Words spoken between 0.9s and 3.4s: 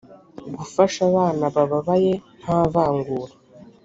abana bababaye nta vangura